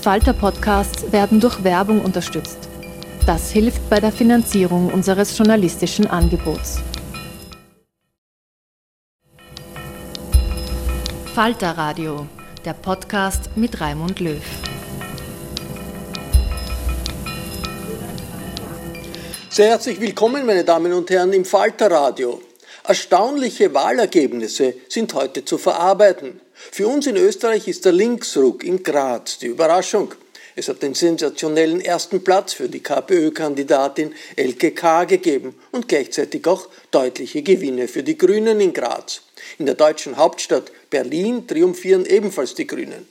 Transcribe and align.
Falter-Podcasts 0.00 1.12
werden 1.12 1.40
durch 1.40 1.62
Werbung 1.62 2.00
unterstützt. 2.00 2.56
Das 3.26 3.50
hilft 3.50 3.90
bei 3.90 4.00
der 4.00 4.10
Finanzierung 4.10 4.90
unseres 4.90 5.36
journalistischen 5.36 6.06
Angebots. 6.06 6.78
Falter 11.34 11.72
Radio, 11.76 12.26
der 12.64 12.72
Podcast 12.72 13.50
mit 13.56 13.78
Raimund 13.82 14.20
Löw. 14.20 14.42
Sehr 19.50 19.68
herzlich 19.68 20.00
willkommen, 20.00 20.46
meine 20.46 20.64
Damen 20.64 20.94
und 20.94 21.10
Herren, 21.10 21.34
im 21.34 21.44
Falter 21.44 21.90
Radio. 21.90 22.40
Erstaunliche 22.84 23.74
Wahlergebnisse 23.74 24.72
sind 24.88 25.12
heute 25.12 25.44
zu 25.44 25.58
verarbeiten. 25.58 26.40
Für 26.72 26.86
uns 26.88 27.06
in 27.06 27.16
Österreich 27.16 27.68
ist 27.68 27.84
der 27.84 27.92
Linksruck 27.92 28.64
in 28.64 28.82
Graz 28.82 29.38
die 29.38 29.46
Überraschung. 29.46 30.14
Es 30.56 30.68
hat 30.68 30.82
den 30.82 30.94
sensationellen 30.94 31.80
ersten 31.80 32.22
Platz 32.22 32.52
für 32.52 32.68
die 32.68 32.80
KPÖ-Kandidatin 32.80 34.14
Elke 34.36 34.72
K. 34.72 35.04
gegeben 35.04 35.54
und 35.70 35.88
gleichzeitig 35.88 36.46
auch 36.46 36.68
deutliche 36.90 37.42
Gewinne 37.42 37.88
für 37.88 38.02
die 38.02 38.18
Grünen 38.18 38.60
in 38.60 38.72
Graz. 38.72 39.22
In 39.58 39.66
der 39.66 39.74
deutschen 39.74 40.16
Hauptstadt 40.16 40.70
Berlin 40.90 41.46
triumphieren 41.46 42.04
ebenfalls 42.04 42.54
die 42.54 42.66
Grünen. 42.66 43.08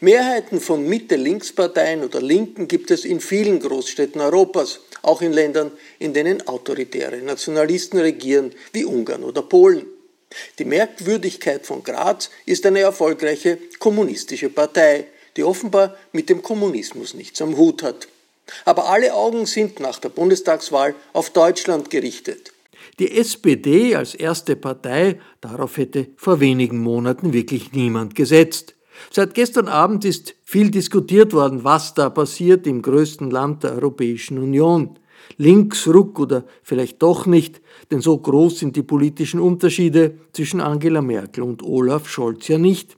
Mehrheiten 0.00 0.60
von 0.60 0.88
Mitte-Links-Parteien 0.88 2.02
oder 2.02 2.22
Linken 2.22 2.66
gibt 2.66 2.90
es 2.90 3.04
in 3.04 3.20
vielen 3.20 3.60
Großstädten 3.60 4.20
Europas, 4.20 4.80
auch 5.02 5.20
in 5.20 5.32
Ländern, 5.32 5.72
in 5.98 6.14
denen 6.14 6.46
autoritäre 6.48 7.18
Nationalisten 7.18 7.98
regieren, 7.98 8.52
wie 8.72 8.84
Ungarn 8.84 9.22
oder 9.22 9.42
Polen. 9.42 9.86
Die 10.58 10.64
Merkwürdigkeit 10.64 11.66
von 11.66 11.82
Graz 11.82 12.30
ist 12.46 12.66
eine 12.66 12.80
erfolgreiche 12.80 13.58
kommunistische 13.78 14.50
Partei, 14.50 15.06
die 15.36 15.44
offenbar 15.44 15.96
mit 16.12 16.28
dem 16.28 16.42
Kommunismus 16.42 17.14
nichts 17.14 17.40
am 17.42 17.56
Hut 17.56 17.82
hat. 17.82 18.08
Aber 18.64 18.88
alle 18.88 19.14
Augen 19.14 19.46
sind 19.46 19.80
nach 19.80 19.98
der 19.98 20.08
Bundestagswahl 20.08 20.94
auf 21.12 21.30
Deutschland 21.30 21.90
gerichtet. 21.90 22.52
Die 22.98 23.16
SPD 23.16 23.94
als 23.94 24.14
erste 24.14 24.56
Partei, 24.56 25.20
darauf 25.40 25.76
hätte 25.76 26.08
vor 26.16 26.40
wenigen 26.40 26.78
Monaten 26.78 27.32
wirklich 27.32 27.72
niemand 27.72 28.14
gesetzt. 28.14 28.74
Seit 29.10 29.34
gestern 29.34 29.68
Abend 29.68 30.04
ist 30.04 30.34
viel 30.44 30.70
diskutiert 30.70 31.34
worden, 31.34 31.64
was 31.64 31.92
da 31.92 32.08
passiert 32.08 32.66
im 32.66 32.80
größten 32.80 33.30
Land 33.30 33.64
der 33.64 33.72
Europäischen 33.72 34.38
Union. 34.38 34.98
Linksruck 35.36 36.18
oder 36.18 36.44
vielleicht 36.62 37.02
doch 37.02 37.26
nicht, 37.26 37.60
denn 37.90 38.00
so 38.00 38.18
groß 38.18 38.58
sind 38.58 38.76
die 38.76 38.82
politischen 38.82 39.40
Unterschiede 39.40 40.18
zwischen 40.32 40.60
Angela 40.60 41.02
Merkel 41.02 41.42
und 41.42 41.62
Olaf 41.62 42.08
Scholz 42.08 42.48
ja 42.48 42.58
nicht. 42.58 42.96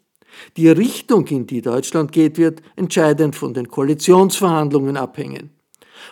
Die 0.56 0.68
Richtung, 0.68 1.26
in 1.28 1.46
die 1.46 1.62
Deutschland 1.62 2.12
geht, 2.12 2.38
wird 2.38 2.62
entscheidend 2.76 3.34
von 3.34 3.54
den 3.54 3.68
Koalitionsverhandlungen 3.68 4.96
abhängen. 4.96 5.50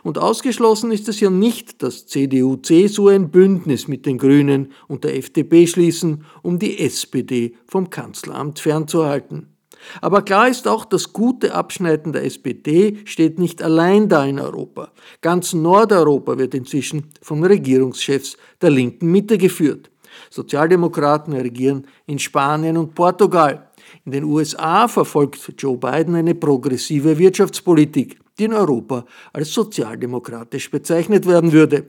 Und 0.02 0.18
ausgeschlossen 0.18 0.90
ist 0.90 1.08
es 1.08 1.20
ja 1.20 1.30
nicht, 1.30 1.82
dass 1.82 2.06
CDU-CSU 2.06 3.08
ein 3.08 3.30
Bündnis 3.30 3.88
mit 3.88 4.04
den 4.04 4.18
Grünen 4.18 4.72
und 4.88 5.04
der 5.04 5.16
FDP 5.16 5.66
schließen, 5.66 6.24
um 6.42 6.58
die 6.58 6.80
SPD 6.80 7.54
vom 7.66 7.90
Kanzleramt 7.90 8.58
fernzuhalten. 8.58 9.55
Aber 10.00 10.22
klar 10.22 10.48
ist 10.48 10.66
auch, 10.68 10.84
das 10.84 11.12
gute 11.12 11.54
Abschneiden 11.54 12.12
der 12.12 12.24
SPD 12.24 12.98
steht 13.04 13.38
nicht 13.38 13.62
allein 13.62 14.08
da 14.08 14.24
in 14.24 14.40
Europa. 14.40 14.90
Ganz 15.20 15.52
Nordeuropa 15.52 16.38
wird 16.38 16.54
inzwischen 16.54 17.12
von 17.22 17.44
Regierungschefs 17.44 18.36
der 18.60 18.70
linken 18.70 19.10
Mitte 19.10 19.38
geführt. 19.38 19.90
Sozialdemokraten 20.30 21.34
regieren 21.34 21.86
in 22.06 22.18
Spanien 22.18 22.76
und 22.76 22.94
Portugal. 22.94 23.70
In 24.04 24.12
den 24.12 24.24
USA 24.24 24.88
verfolgt 24.88 25.52
Joe 25.58 25.76
Biden 25.76 26.14
eine 26.14 26.34
progressive 26.34 27.18
Wirtschaftspolitik, 27.18 28.18
die 28.38 28.44
in 28.44 28.52
Europa 28.52 29.04
als 29.32 29.52
sozialdemokratisch 29.52 30.70
bezeichnet 30.70 31.26
werden 31.26 31.52
würde. 31.52 31.86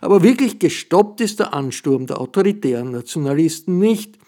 Aber 0.00 0.22
wirklich 0.22 0.58
gestoppt 0.58 1.20
ist 1.20 1.40
der 1.40 1.54
Ansturm 1.54 2.06
der 2.06 2.20
autoritären 2.20 2.90
Nationalisten 2.90 3.78
nicht. 3.78 4.18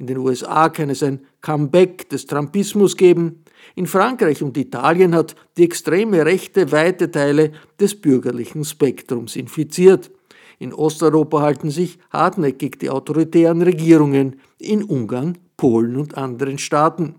In 0.00 0.06
den 0.06 0.16
USA 0.16 0.70
kann 0.70 0.88
es 0.88 1.02
ein 1.02 1.20
Comeback 1.42 2.08
des 2.08 2.24
Trumpismus 2.24 2.96
geben. 2.96 3.44
In 3.74 3.86
Frankreich 3.86 4.42
und 4.42 4.56
Italien 4.56 5.14
hat 5.14 5.36
die 5.58 5.64
extreme 5.64 6.24
Rechte 6.24 6.72
weite 6.72 7.10
Teile 7.10 7.52
des 7.78 8.00
bürgerlichen 8.00 8.64
Spektrums 8.64 9.36
infiziert. 9.36 10.10
In 10.58 10.72
Osteuropa 10.72 11.42
halten 11.42 11.70
sich 11.70 11.98
hartnäckig 12.10 12.78
die 12.78 12.88
autoritären 12.88 13.60
Regierungen 13.60 14.40
in 14.58 14.84
Ungarn, 14.84 15.36
Polen 15.58 15.96
und 15.96 16.16
anderen 16.16 16.56
Staaten. 16.56 17.16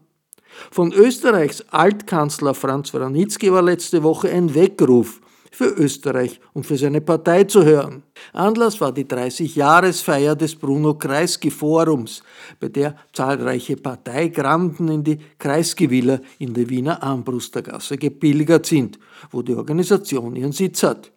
Von 0.72 0.92
Österreichs 0.92 1.64
Altkanzler 1.70 2.56
Franz 2.56 2.96
Wranitzky 2.96 3.54
war 3.54 3.62
letzte 3.62 4.02
Woche 4.02 4.32
ein 4.32 4.56
Weckruf 4.56 5.22
für 5.52 5.66
Österreich 5.66 6.40
und 6.54 6.66
für 6.66 6.78
seine 6.78 7.02
Partei 7.02 7.44
zu 7.44 7.64
hören. 7.64 8.04
Anlass 8.32 8.80
war 8.80 8.94
die 8.94 9.06
30-Jahresfeier 9.06 10.36
des 10.36 10.56
Bruno 10.56 10.96
Kreisky 10.96 11.52
Forums, 11.52 12.24
bei 12.60 12.70
der 12.70 12.96
zahlreiche 13.12 13.76
Parteigranden 13.76 14.88
in 14.88 15.04
die 15.04 15.20
Kreisky-Villa 15.38 16.22
in 16.40 16.54
der 16.54 16.70
Wiener 16.70 17.04
Armbrustergasse 17.04 17.98
gepilgert 17.98 18.66
sind, 18.66 18.98
wo 19.30 19.42
die 19.42 19.54
Organisation 19.54 20.36
ihren 20.36 20.54
Sitz 20.54 20.84
hat. 20.84 21.12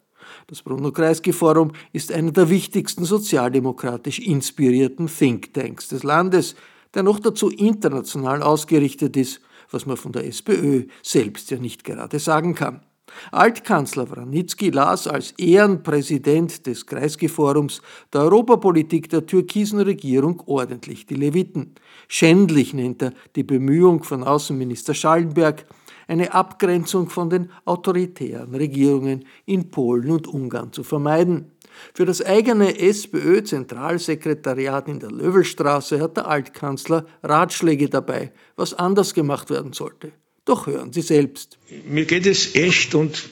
Das 0.47 0.61
Bruno 0.61 0.91
Kreisky 0.91 1.31
Forum 1.31 1.71
ist 1.93 2.11
einer 2.11 2.31
der 2.31 2.49
wichtigsten 2.49 3.05
sozialdemokratisch 3.05 4.19
inspirierten 4.19 5.07
Thinktanks 5.07 5.87
des 5.87 6.03
Landes, 6.03 6.55
der 6.93 7.03
noch 7.03 7.19
dazu 7.19 7.49
international 7.49 8.43
ausgerichtet 8.43 9.15
ist, 9.17 9.41
was 9.71 9.85
man 9.85 9.97
von 9.97 10.11
der 10.11 10.27
SPÖ 10.27 10.85
selbst 11.01 11.49
ja 11.51 11.57
nicht 11.57 11.83
gerade 11.83 12.19
sagen 12.19 12.53
kann. 12.53 12.81
Altkanzler 13.31 14.09
Wranitzky 14.09 14.69
las 14.69 15.07
als 15.07 15.31
Ehrenpräsident 15.37 16.65
des 16.65 16.85
Kreisky-Forums 16.85 17.81
der 18.13 18.21
Europapolitik 18.21 19.09
der 19.09 19.25
türkisen 19.25 19.79
Regierung 19.79 20.41
ordentlich 20.45 21.05
die 21.05 21.15
Leviten. 21.15 21.75
Schändlich 22.07 22.73
nennt 22.73 23.01
er 23.01 23.13
die 23.35 23.43
Bemühung 23.43 24.03
von 24.03 24.23
Außenminister 24.23 24.93
Schallenberg, 24.93 25.65
eine 26.07 26.33
Abgrenzung 26.33 27.09
von 27.09 27.29
den 27.29 27.49
autoritären 27.65 28.53
Regierungen 28.53 29.25
in 29.45 29.71
Polen 29.71 30.11
und 30.11 30.27
Ungarn 30.27 30.71
zu 30.71 30.83
vermeiden. 30.83 31.51
Für 31.93 32.05
das 32.05 32.23
eigene 32.23 32.79
SPÖ-Zentralsekretariat 32.79 34.87
in 34.87 34.99
der 34.99 35.11
Löwelstraße 35.11 35.99
hat 35.99 36.17
der 36.17 36.27
Altkanzler 36.27 37.05
Ratschläge 37.23 37.89
dabei, 37.89 38.31
was 38.55 38.73
anders 38.73 39.13
gemacht 39.13 39.49
werden 39.49 39.73
sollte. 39.73 40.13
Doch 40.45 40.67
hören 40.67 40.93
Sie 40.93 41.01
selbst. 41.01 41.57
Mir 41.87 42.05
geht 42.05 42.27
es 42.27 42.53
echt 42.53 42.93
und 42.93 43.23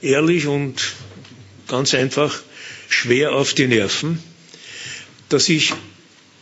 ehrlich 0.00 0.46
und 0.46 0.94
ganz 1.68 1.94
einfach 1.94 2.42
schwer 2.88 3.32
auf 3.32 3.52
die 3.52 3.66
Nerven, 3.66 4.22
dass 5.28 5.50
ich 5.50 5.74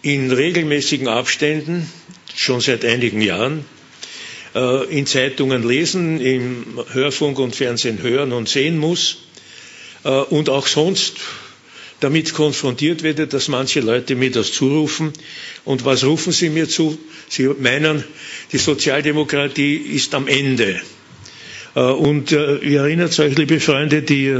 in 0.02 0.30
regelmäßigen 0.30 1.08
Abständen, 1.08 1.90
schon 2.34 2.60
seit 2.60 2.84
einigen 2.84 3.20
Jahren, 3.20 3.64
äh, 4.54 4.84
in 4.86 5.06
Zeitungen 5.06 5.66
lesen, 5.66 6.20
im 6.20 6.80
Hörfunk 6.92 7.38
und 7.40 7.54
Fernsehen 7.54 8.00
hören 8.00 8.32
und 8.32 8.48
sehen 8.48 8.78
muss 8.78 9.18
äh, 10.04 10.10
und 10.10 10.48
auch 10.48 10.66
sonst 10.66 11.16
damit 12.00 12.32
konfrontiert 12.34 13.02
werde, 13.02 13.26
dass 13.26 13.48
manche 13.48 13.80
Leute 13.80 14.14
mir 14.14 14.30
das 14.30 14.52
zurufen. 14.52 15.12
Und 15.64 15.84
was 15.84 16.04
rufen 16.04 16.32
sie 16.32 16.48
mir 16.48 16.68
zu? 16.68 16.98
Sie 17.28 17.46
meinen, 17.48 18.04
die 18.52 18.58
Sozialdemokratie 18.58 19.76
ist 19.76 20.14
am 20.14 20.26
Ende. 20.26 20.80
Äh, 21.74 21.80
und 21.80 22.32
äh, 22.32 22.56
ihr 22.58 22.80
erinnert 22.80 23.18
euch, 23.18 23.36
liebe 23.36 23.60
Freunde, 23.60 24.02
die, 24.02 24.34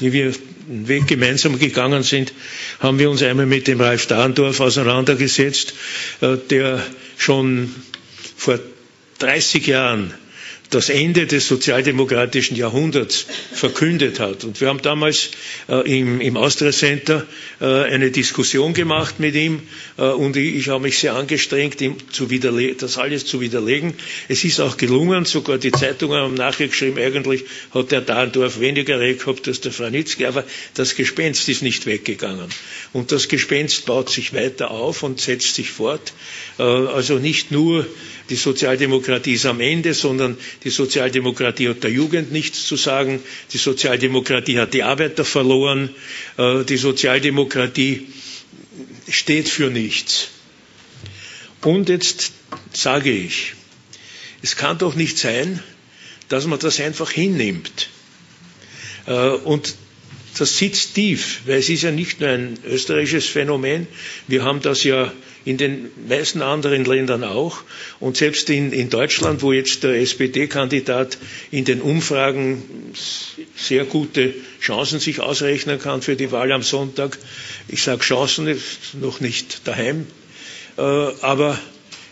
die 0.00 0.12
wir 0.12 0.32
den 0.66 0.88
Weg 0.88 1.06
gemeinsam 1.06 1.58
gegangen 1.58 2.02
sind, 2.02 2.32
haben 2.80 2.98
wir 2.98 3.10
uns 3.10 3.22
einmal 3.22 3.46
mit 3.46 3.66
dem 3.68 3.80
Ralf 3.80 4.06
Dahndorf 4.06 4.60
auseinandergesetzt, 4.60 5.74
äh, 6.22 6.36
der 6.50 6.82
schon 7.18 7.74
vor 8.36 8.58
30 9.18 9.66
Jahren 9.66 10.14
das 10.70 10.88
Ende 10.88 11.26
des 11.26 11.46
sozialdemokratischen 11.46 12.56
Jahrhunderts 12.56 13.26
verkündet 13.52 14.18
hat. 14.18 14.44
Und 14.44 14.60
wir 14.60 14.68
haben 14.68 14.82
damals 14.82 15.30
äh, 15.68 15.98
im, 15.98 16.20
im 16.20 16.36
Austria 16.36 16.72
Center 16.72 17.26
äh, 17.60 17.64
eine 17.64 18.10
Diskussion 18.10 18.74
gemacht 18.74 19.20
mit 19.20 19.34
ihm 19.34 19.62
äh, 19.96 20.02
und 20.02 20.36
ich, 20.36 20.56
ich 20.56 20.68
habe 20.68 20.82
mich 20.82 20.98
sehr 20.98 21.14
angestrengt, 21.14 21.80
ihm 21.80 21.96
zu 22.10 22.28
das 22.78 22.98
alles 22.98 23.26
zu 23.26 23.40
widerlegen. 23.40 23.94
Es 24.28 24.44
ist 24.44 24.60
auch 24.60 24.76
gelungen, 24.76 25.24
sogar 25.24 25.58
die 25.58 25.70
Zeitungen 25.70 26.18
haben 26.18 26.34
nachgeschrieben, 26.34 26.98
eigentlich 26.98 27.44
hat 27.72 27.92
der 27.92 28.00
Dahndorf 28.00 28.60
weniger 28.60 28.98
Recht 28.98 29.20
gehabt 29.20 29.46
als 29.46 29.60
der 29.60 29.72
Franitzky, 29.72 30.26
aber 30.26 30.44
das 30.74 30.96
Gespenst 30.96 31.48
ist 31.48 31.62
nicht 31.62 31.86
weggegangen. 31.86 32.48
Und 32.92 33.12
das 33.12 33.28
Gespenst 33.28 33.86
baut 33.86 34.10
sich 34.10 34.34
weiter 34.34 34.70
auf 34.70 35.02
und 35.02 35.20
setzt 35.20 35.54
sich 35.54 35.70
fort. 35.70 36.12
Äh, 36.58 36.62
also 36.62 37.18
nicht 37.18 37.50
nur 37.50 37.86
die 38.30 38.36
Sozialdemokratie 38.36 39.34
ist 39.34 39.46
am 39.46 39.60
Ende, 39.60 39.94
sondern 39.94 40.36
die 40.64 40.70
Sozialdemokratie 40.70 41.68
hat 41.68 41.82
der 41.82 41.90
Jugend 41.90 42.32
nichts 42.32 42.66
zu 42.66 42.76
sagen. 42.76 43.20
Die 43.52 43.58
Sozialdemokratie 43.58 44.58
hat 44.58 44.72
die 44.74 44.82
Arbeiter 44.82 45.24
verloren. 45.24 45.90
Äh, 46.38 46.64
die 46.64 46.76
Sozialdemokratie 46.78 48.06
steht 49.08 49.48
für 49.48 49.70
nichts. 49.70 50.28
Und 51.62 51.88
jetzt 51.88 52.32
sage 52.72 53.10
ich, 53.10 53.54
es 54.42 54.56
kann 54.56 54.76
doch 54.78 54.94
nicht 54.94 55.18
sein, 55.18 55.62
dass 56.28 56.46
man 56.46 56.58
das 56.58 56.78
einfach 56.80 57.10
hinnimmt. 57.10 57.88
Und 59.06 59.74
das 60.38 60.58
sitzt 60.58 60.94
tief, 60.94 61.42
weil 61.46 61.58
es 61.58 61.68
ist 61.68 61.82
ja 61.82 61.90
nicht 61.90 62.20
nur 62.20 62.30
ein 62.30 62.58
österreichisches 62.66 63.26
Phänomen. 63.26 63.86
Wir 64.26 64.44
haben 64.44 64.60
das 64.62 64.82
ja 64.84 65.12
in 65.44 65.58
den 65.58 65.90
meisten 66.08 66.42
anderen 66.42 66.84
Ländern 66.84 67.24
auch. 67.24 67.62
Und 68.00 68.16
selbst 68.16 68.48
in, 68.50 68.72
in 68.72 68.90
Deutschland, 68.90 69.42
wo 69.42 69.52
jetzt 69.52 69.82
der 69.82 70.00
SPD-Kandidat 70.00 71.18
in 71.50 71.64
den 71.64 71.80
Umfragen 71.80 72.62
sehr 73.56 73.84
gute 73.84 74.34
Chancen 74.60 75.00
sich 75.00 75.20
ausrechnen 75.20 75.78
kann 75.78 76.02
für 76.02 76.16
die 76.16 76.32
Wahl 76.32 76.50
am 76.52 76.62
Sonntag. 76.62 77.18
Ich 77.68 77.82
sage 77.82 78.02
Chancen, 78.02 78.46
ist 78.48 78.94
noch 78.94 79.20
nicht 79.20 79.66
daheim. 79.66 80.06
Äh, 80.76 80.80
aber 80.80 81.58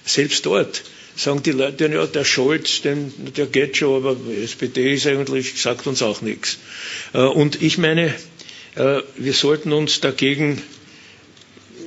selbst 0.04 0.46
dort 0.46 0.82
sagen 1.16 1.42
die 1.42 1.52
Leute, 1.52 1.88
ja, 1.88 2.06
der 2.06 2.24
Scholz, 2.24 2.82
den, 2.82 3.12
der 3.36 3.46
geht 3.46 3.76
schon, 3.76 4.04
aber 4.04 4.16
SPD 4.42 4.94
ist 4.94 5.06
eigentlich, 5.06 5.60
sagt 5.60 5.86
uns 5.86 6.02
auch 6.02 6.20
nichts. 6.22 6.58
Äh, 7.12 7.18
und 7.18 7.62
ich 7.62 7.78
meine, 7.78 8.14
äh, 8.74 9.00
wir 9.16 9.32
sollten 9.32 9.72
uns 9.72 10.00
dagegen, 10.00 10.62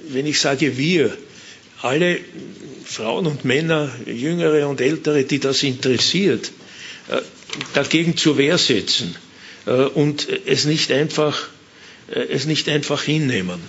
wenn 0.10 0.26
ich 0.26 0.40
sage 0.40 0.78
wir, 0.78 1.18
alle 1.86 2.20
Frauen 2.84 3.28
und 3.28 3.46
Männer, 3.46 3.90
Jüngere 4.06 4.68
und 4.68 4.82
Ältere, 4.82 5.24
die 5.24 5.40
das 5.40 5.64
interessiert, 5.64 6.52
äh, 7.10 7.22
dagegen 7.74 8.18
zur 8.18 8.38
Wehr 8.38 8.58
setzen 8.58 9.16
und 9.96 10.28
es 10.46 10.66
nicht 10.66 10.92
einfach, 10.92 11.48
es 12.08 12.46
nicht 12.46 12.70
einfach 12.70 13.02
hinnehmen. 13.02 13.60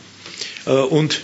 Und 0.66 1.20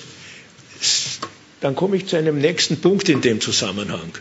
dann 1.61 1.77
komme 1.77 1.97
ich 1.97 2.07
zu 2.07 2.17
einem 2.17 2.39
nächsten 2.39 2.81
Punkt 2.81 3.11
in 3.11 3.21
dem 3.21 3.43
Zusammenhang. 3.43 4.13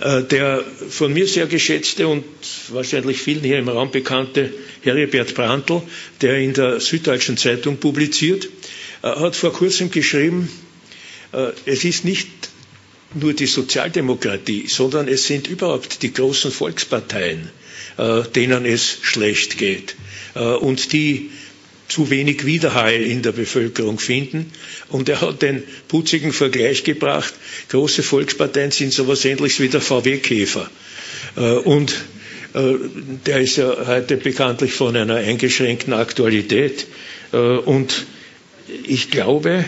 Äh, 0.00 0.22
der 0.24 0.64
von 0.90 1.12
mir 1.12 1.26
sehr 1.26 1.46
geschätzte 1.46 2.06
und 2.06 2.24
wahrscheinlich 2.68 3.20
vielen 3.20 3.42
hier 3.42 3.58
im 3.58 3.68
Raum 3.68 3.90
bekannte 3.90 4.52
Heribert 4.82 5.34
Brandl, 5.34 5.82
der 6.20 6.38
in 6.38 6.54
der 6.54 6.80
Süddeutschen 6.80 7.36
Zeitung 7.36 7.78
publiziert, 7.78 8.48
äh, 9.02 9.08
hat 9.08 9.34
vor 9.34 9.52
kurzem 9.52 9.90
geschrieben, 9.90 10.48
äh, 10.48 10.67
es 11.66 11.84
ist 11.84 12.04
nicht 12.04 12.28
nur 13.14 13.32
die 13.34 13.46
Sozialdemokratie, 13.46 14.66
sondern 14.68 15.08
es 15.08 15.26
sind 15.26 15.46
überhaupt 15.46 16.02
die 16.02 16.12
großen 16.12 16.50
Volksparteien, 16.50 17.50
denen 18.34 18.64
es 18.64 18.98
schlecht 19.02 19.58
geht 19.58 19.96
und 20.34 20.92
die 20.92 21.30
zu 21.88 22.10
wenig 22.10 22.44
Widerhall 22.44 22.94
in 23.02 23.22
der 23.22 23.32
Bevölkerung 23.32 23.98
finden. 23.98 24.52
Und 24.88 25.08
er 25.08 25.20
hat 25.22 25.42
den 25.42 25.62
putzigen 25.88 26.32
Vergleich 26.32 26.84
gebracht, 26.84 27.32
große 27.70 28.02
Volksparteien 28.02 28.70
sind 28.70 28.92
so 28.92 29.04
etwas 29.04 29.24
ähnliches 29.24 29.60
wie 29.60 29.68
der 29.68 29.80
VW-Käfer. 29.80 30.70
Äh, 31.36 31.40
und 31.40 31.92
äh, 32.54 32.74
der 33.26 33.40
ist 33.40 33.56
ja 33.56 33.86
heute 33.86 34.18
bekanntlich 34.18 34.72
von 34.72 34.96
einer 34.96 35.16
eingeschränkten 35.16 35.94
Aktualität. 35.94 36.86
Äh, 37.32 37.36
und 37.36 38.06
ich 38.86 39.10
glaube, 39.10 39.64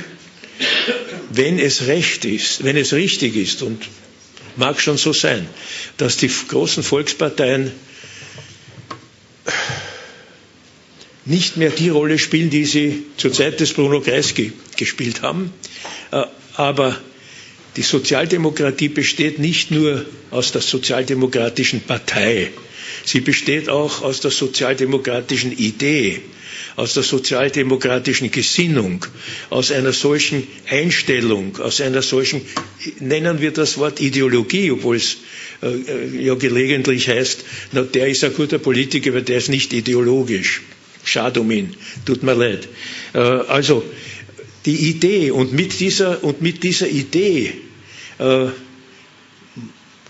wenn 1.31 1.59
es 1.59 1.87
recht 1.87 2.25
ist, 2.25 2.65
wenn 2.65 2.77
es 2.77 2.93
richtig 2.93 3.37
ist, 3.37 3.62
und 3.62 3.82
mag 4.56 4.81
schon 4.81 4.99
so 4.99 5.12
sein, 5.12 5.49
dass 5.97 6.17
die 6.17 6.29
großen 6.49 6.82
Volksparteien 6.82 7.73
nicht 11.25 11.56
mehr 11.56 11.71
die 11.71 11.88
Rolle 11.88 12.19
spielen, 12.19 12.50
die 12.50 12.65
sie 12.65 13.05
zur 13.17 13.32
Zeit 13.32 13.61
des 13.61 13.73
Bruno 13.75 14.00
Kreisky 14.00 14.53
gespielt 14.77 15.23
haben. 15.23 15.53
Äh, 16.11 16.25
aber 16.55 17.00
die 17.77 17.82
Sozialdemokratie 17.82 18.88
besteht 18.88 19.38
nicht 19.38 19.71
nur 19.71 20.05
aus 20.31 20.50
der 20.53 20.61
sozialdemokratischen 20.61 21.82
Partei, 21.82 22.50
sie 23.05 23.21
besteht 23.21 23.69
auch 23.69 24.03
aus 24.03 24.21
der 24.21 24.32
sozialdemokratischen 24.32 25.56
Idee, 25.56 26.21
aus 26.76 26.94
der 26.94 27.02
sozialdemokratischen 27.02 28.31
Gesinnung, 28.31 29.05
aus 29.50 29.70
einer 29.70 29.93
solchen 29.93 30.46
Einstellung, 30.69 31.56
aus 31.58 31.81
einer 31.81 32.02
solchen, 32.02 32.43
nennen 33.00 33.40
wir 33.40 33.50
das 33.50 33.78
Wort 33.78 34.00
Ideologie, 34.00 34.70
obwohl 34.70 34.96
es 34.96 35.19
äh, 35.62 36.25
ja 36.25 36.34
gelegentlich 36.34 37.08
heißt, 37.08 37.44
na, 37.72 37.82
der 37.82 38.08
ist 38.08 38.25
ein 38.25 38.34
guter 38.34 38.58
Politiker, 38.58 39.11
aber 39.11 39.22
der 39.22 39.38
ist 39.38 39.49
nicht 39.49 39.72
ideologisch. 39.72 40.62
Schade 41.05 41.40
um 41.40 41.50
ihn, 41.50 41.75
tut 42.05 42.22
mir 42.22 42.34
leid. 42.34 42.69
Äh, 43.14 43.19
also 43.19 43.84
die 44.67 44.90
Idee 44.90 45.31
und 45.31 45.52
mit 45.52 45.81
dieser, 45.81 46.22
und 46.22 46.43
mit 46.43 46.62
dieser 46.62 46.88
Idee 46.88 47.52
äh, 48.19 48.46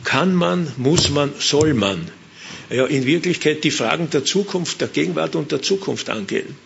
kann 0.04 0.34
man, 0.34 0.72
muss 0.76 1.10
man, 1.10 1.32
soll 1.38 1.74
man 1.74 2.10
ja, 2.70 2.86
in 2.86 3.04
Wirklichkeit 3.06 3.64
die 3.64 3.70
Fragen 3.70 4.10
der 4.10 4.24
Zukunft, 4.24 4.80
der 4.80 4.88
Gegenwart 4.88 5.36
und 5.36 5.52
der 5.52 5.62
Zukunft 5.62 6.08
angehen. 6.08 6.56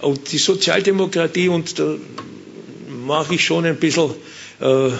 Und 0.00 0.32
die 0.32 0.38
Sozialdemokratie, 0.38 1.48
und 1.48 1.78
da 1.78 1.96
mache 3.06 3.34
ich 3.34 3.44
schon 3.44 3.64
ein 3.64 3.76
bisschen 3.76 4.10
äh, 4.60 4.90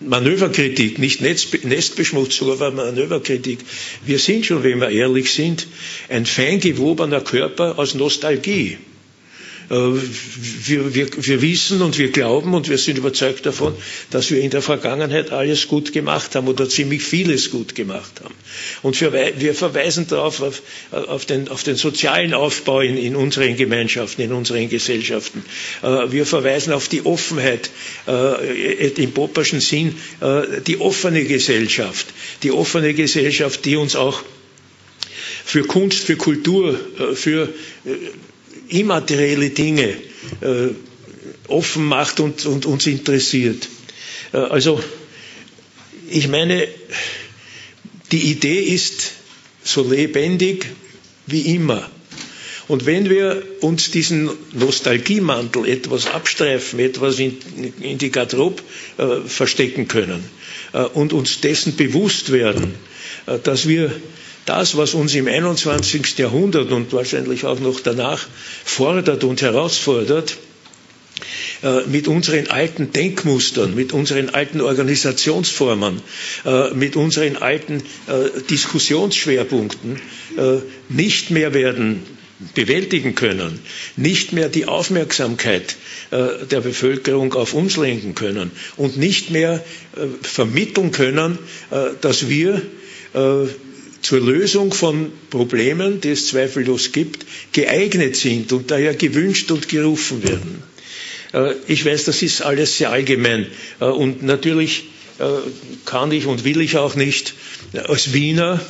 Manöverkritik, 0.00 0.98
nicht 0.98 1.20
Nestbeschmutzung, 1.20 2.50
aber 2.52 2.70
Manöverkritik. 2.70 3.60
Wir 4.04 4.18
sind 4.18 4.46
schon, 4.46 4.62
wenn 4.64 4.80
wir 4.80 4.88
ehrlich 4.88 5.30
sind, 5.32 5.66
ein 6.08 6.24
fein 6.26 6.58
gewobener 6.60 7.20
Körper 7.20 7.78
aus 7.78 7.94
Nostalgie. 7.94 8.78
Äh, 9.70 9.74
wir, 9.74 10.94
wir, 10.94 11.08
wir 11.16 11.42
wissen 11.42 11.80
und 11.80 11.96
wir 11.96 12.10
glauben 12.10 12.54
und 12.54 12.68
wir 12.68 12.76
sind 12.78 12.98
überzeugt 12.98 13.46
davon, 13.46 13.74
dass 14.10 14.30
wir 14.30 14.40
in 14.40 14.50
der 14.50 14.62
Vergangenheit 14.62 15.30
alles 15.30 15.68
gut 15.68 15.92
gemacht 15.92 16.34
haben 16.34 16.48
oder 16.48 16.68
ziemlich 16.68 17.02
vieles 17.02 17.50
gut 17.50 17.74
gemacht 17.76 18.20
haben. 18.22 18.34
Und 18.82 19.00
wir, 19.00 19.12
wir 19.38 19.54
verweisen 19.54 20.08
darauf, 20.08 20.42
auf, 20.42 20.62
auf, 20.90 21.24
den, 21.24 21.48
auf 21.48 21.62
den 21.62 21.76
sozialen 21.76 22.34
Aufbau 22.34 22.80
in, 22.80 22.96
in 22.96 23.14
unseren 23.14 23.56
Gemeinschaften, 23.56 24.22
in 24.22 24.32
unseren 24.32 24.68
Gesellschaften. 24.68 25.44
Äh, 25.82 26.10
wir 26.10 26.26
verweisen 26.26 26.72
auf 26.72 26.88
die 26.88 27.06
Offenheit 27.06 27.70
äh, 28.08 28.88
im 28.88 29.12
Popperschen 29.12 29.60
Sinn, 29.60 29.94
die 30.66 30.80
offene 30.80 31.24
Gesellschaft, 31.24 32.06
die 32.42 32.50
offene 32.50 32.94
Gesellschaft, 32.94 33.64
die 33.64 33.76
uns 33.76 33.96
auch 33.96 34.22
für 35.44 35.62
Kunst, 35.62 36.04
für 36.04 36.16
Kultur, 36.16 36.78
für 37.14 37.48
immaterielle 38.70 39.50
Dinge 39.50 39.88
äh, 40.40 40.68
offen 41.48 41.84
macht 41.84 42.20
und, 42.20 42.46
und 42.46 42.66
uns 42.66 42.86
interessiert. 42.86 43.68
Äh, 44.32 44.38
also 44.38 44.82
ich 46.08 46.28
meine, 46.28 46.66
die 48.12 48.30
Idee 48.30 48.60
ist 48.60 49.12
so 49.62 49.88
lebendig 49.88 50.66
wie 51.26 51.54
immer. 51.54 51.88
Und 52.70 52.86
wenn 52.86 53.10
wir 53.10 53.42
uns 53.62 53.90
diesen 53.90 54.30
Nostalgiemantel 54.52 55.66
etwas 55.68 56.06
abstreifen, 56.06 56.78
etwas 56.78 57.18
in, 57.18 57.36
in 57.80 57.98
die 57.98 58.10
Garderobe 58.12 58.62
äh, 58.96 59.28
verstecken 59.28 59.88
können 59.88 60.24
äh, 60.72 60.82
und 60.82 61.12
uns 61.12 61.40
dessen 61.40 61.74
bewusst 61.74 62.30
werden, 62.30 62.76
äh, 63.26 63.38
dass 63.40 63.66
wir 63.66 63.92
das, 64.46 64.76
was 64.76 64.94
uns 64.94 65.14
im 65.14 65.28
21. 65.28 66.18
Jahrhundert 66.18 66.70
und 66.72 66.92
wahrscheinlich 66.92 67.44
auch 67.44 67.60
noch 67.60 67.80
danach 67.80 68.26
fordert 68.64 69.24
und 69.24 69.42
herausfordert, 69.42 70.36
äh, 71.62 71.82
mit 71.86 72.08
unseren 72.08 72.46
alten 72.46 72.92
Denkmustern, 72.92 73.74
mit 73.74 73.92
unseren 73.92 74.30
alten 74.30 74.60
Organisationsformen, 74.62 76.00
äh, 76.46 76.70
mit 76.70 76.96
unseren 76.96 77.36
alten 77.36 77.82
äh, 78.06 78.40
Diskussionsschwerpunkten 78.48 80.00
nicht 80.88 81.30
mehr 81.30 81.52
werden 81.54 82.02
bewältigen 82.54 83.14
können, 83.16 83.58
nicht 83.96 84.32
mehr 84.32 84.48
die 84.48 84.64
Aufmerksamkeit 84.66 85.76
der 86.12 86.60
Bevölkerung 86.60 87.34
auf 87.34 87.52
uns 87.52 87.76
lenken 87.76 88.14
können 88.14 88.52
und 88.76 88.96
nicht 88.96 89.30
mehr 89.30 89.62
vermitteln 90.22 90.92
können, 90.92 91.38
dass 92.00 92.28
wir 92.28 92.62
zur 94.02 94.20
Lösung 94.20 94.72
von 94.72 95.12
Problemen, 95.30 96.00
die 96.00 96.10
es 96.10 96.28
zweifellos 96.28 96.92
gibt, 96.92 97.26
geeignet 97.52 98.16
sind 98.16 98.52
und 98.52 98.70
daher 98.70 98.94
gewünscht 98.94 99.50
und 99.50 99.68
gerufen 99.68 100.22
werden. 100.22 100.62
Äh, 101.32 101.54
ich 101.66 101.84
weiß, 101.84 102.04
das 102.04 102.22
ist 102.22 102.42
alles 102.42 102.78
sehr 102.78 102.90
allgemein 102.90 103.46
äh, 103.80 103.84
und 103.84 104.22
natürlich 104.22 104.84
äh, 105.18 105.24
kann 105.84 106.12
ich 106.12 106.26
und 106.26 106.44
will 106.44 106.60
ich 106.60 106.76
auch 106.76 106.94
nicht 106.94 107.34
als 107.86 108.12
Wiener 108.12 108.60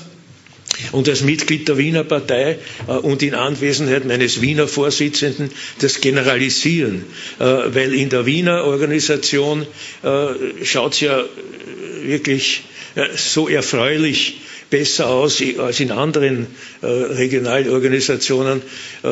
und 0.93 1.09
als 1.09 1.23
Mitglied 1.23 1.69
der 1.69 1.79
Wiener 1.79 2.05
Partei 2.05 2.59
und 3.03 3.23
in 3.23 3.35
Anwesenheit 3.35 4.07
meines 4.07 4.41
Wiener 4.41 4.67
Vorsitzenden 4.69 5.51
das 5.81 6.01
generalisieren, 6.01 7.05
weil 7.39 7.93
in 7.93 8.09
der 8.09 8.25
Wiener 8.25 8.65
Organisation 8.65 9.67
schaut 10.63 10.95
es 10.95 11.01
ja 11.01 11.25
wirklich 12.03 12.63
so 13.17 13.49
erfreulich 13.49 14.37
besser 14.71 15.09
aus 15.09 15.43
als 15.59 15.81
in 15.81 15.91
anderen 15.91 16.47
äh, 16.81 16.87
Regionalorganisationen, 16.87 18.63
äh, 19.03 19.09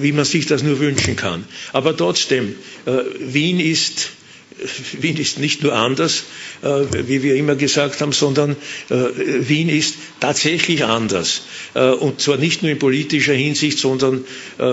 wie 0.00 0.12
man 0.12 0.24
sich 0.24 0.46
das 0.46 0.62
nur 0.62 0.80
wünschen 0.80 1.16
kann. 1.16 1.44
Aber 1.72 1.96
trotzdem, 1.96 2.54
äh, 2.84 2.92
Wien 3.20 3.60
ist 3.60 4.10
Wien 5.00 5.16
ist 5.18 5.38
nicht 5.38 5.62
nur 5.62 5.72
anders, 5.74 6.24
wie 6.62 7.22
wir 7.22 7.36
immer 7.36 7.54
gesagt 7.54 8.00
haben, 8.00 8.10
sondern 8.10 8.56
Wien 8.88 9.68
ist 9.68 9.94
tatsächlich 10.18 10.82
anders. 10.84 11.42
Und 11.74 12.20
zwar 12.20 12.38
nicht 12.38 12.64
nur 12.64 12.72
in 12.72 12.78
politischer 12.80 13.34
Hinsicht, 13.34 13.78
sondern, 13.78 14.24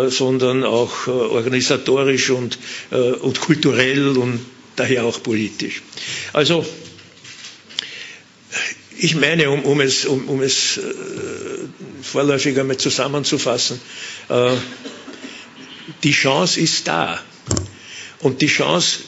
sondern 0.07 0.63
auch 0.63 1.05
organisatorisch 1.05 2.31
und, 2.31 2.57
und 2.89 3.41
kulturell 3.41 4.17
und 4.17 4.39
daher 4.75 5.05
auch 5.05 5.21
politisch. 5.21 5.83
Also 6.33 6.65
ich 8.97 9.15
meine, 9.15 9.49
um, 9.49 9.63
um 9.63 9.81
es, 9.81 10.05
um, 10.05 10.27
um 10.27 10.41
es 10.41 10.77
äh, 10.77 10.81
vorläufig 12.01 12.59
einmal 12.59 12.77
zusammenzufassen, 12.77 13.79
äh, 14.29 14.55
die 16.03 16.11
Chance 16.11 16.59
ist 16.59 16.87
da. 16.87 17.19
Und 18.19 18.41
die 18.41 18.47
Chance 18.47 18.99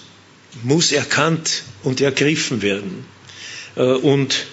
muss 0.64 0.92
erkannt 0.92 1.64
und 1.84 2.02
ergriffen 2.02 2.62
werden. 2.62 3.06
Äh, 3.76 3.82
und 3.82 4.46